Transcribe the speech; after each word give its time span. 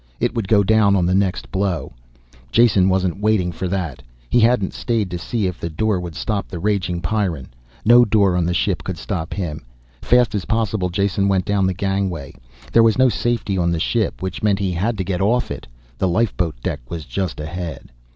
It 0.19 0.33
would 0.33 0.47
go 0.47 0.63
down 0.63 0.95
on 0.95 1.05
the 1.05 1.13
next 1.13 1.51
blow. 1.51 1.93
Jason 2.51 2.89
wasn't 2.89 3.19
waiting 3.21 3.51
for 3.51 3.67
that. 3.67 4.01
He 4.31 4.39
hadn't 4.39 4.73
stayed 4.73 5.11
to 5.11 5.19
see 5.19 5.45
if 5.45 5.59
the 5.59 5.69
door 5.69 5.99
would 5.99 6.15
stop 6.15 6.47
the 6.47 6.57
raging 6.57 7.03
Pyrran. 7.03 7.49
No 7.85 8.03
door 8.03 8.35
on 8.35 8.43
the 8.43 8.53
ship 8.55 8.83
could 8.83 8.97
stop 8.97 9.31
him. 9.31 9.63
Fast 10.01 10.33
as 10.33 10.45
possible, 10.45 10.89
Jason 10.89 11.27
went 11.27 11.45
down 11.45 11.67
the 11.67 11.73
gangway. 11.75 12.33
There 12.73 12.81
was 12.81 12.97
no 12.97 13.09
safety 13.09 13.59
on 13.59 13.69
the 13.69 13.79
ship, 13.79 14.23
which 14.23 14.41
meant 14.41 14.57
he 14.57 14.71
had 14.71 14.97
to 14.97 15.03
get 15.03 15.21
off 15.21 15.51
it. 15.51 15.67
The 15.99 16.07
lifeboat 16.07 16.55
deck 16.63 16.79
was 16.89 17.05
just 17.05 17.39
ahead. 17.39 17.91